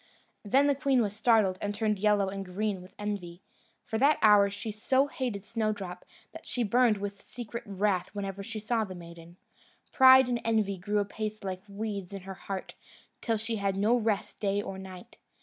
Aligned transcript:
Then 0.43 0.65
the 0.65 0.73
queen 0.73 1.03
was 1.03 1.15
startled, 1.15 1.59
and 1.61 1.75
turned 1.75 1.99
yellow 1.99 2.29
and 2.29 2.43
green 2.43 2.81
with 2.81 2.95
envy. 2.97 3.43
From 3.85 3.99
that 3.99 4.17
hour 4.23 4.49
she 4.49 4.71
so 4.71 5.05
hated 5.05 5.43
Snowdrop, 5.43 6.05
that 6.31 6.43
she 6.47 6.63
burned 6.63 6.97
with 6.97 7.21
secret 7.21 7.61
wrath 7.67 8.09
whenever 8.11 8.41
she 8.41 8.59
saw 8.59 8.83
the 8.83 8.95
maiden. 8.95 9.37
Pride 9.91 10.27
and 10.27 10.41
envy 10.43 10.79
grew 10.79 10.97
apace 10.97 11.43
like 11.43 11.61
weeds 11.69 12.13
in 12.13 12.21
her 12.21 12.33
heart, 12.33 12.73
till 13.21 13.37
she 13.37 13.57
had 13.57 13.77
no 13.77 13.95
rest 13.95 14.39
day 14.39 14.59
or 14.59 14.79
night. 14.79 15.17